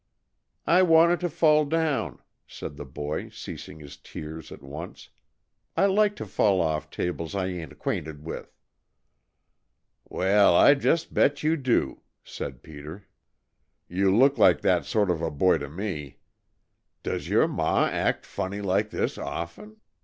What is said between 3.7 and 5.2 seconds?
his tears at once.